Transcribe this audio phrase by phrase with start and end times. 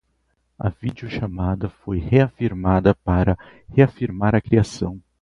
[0.57, 3.37] A videochamada foi reafirmada para
[3.69, 4.99] reafirmar a criação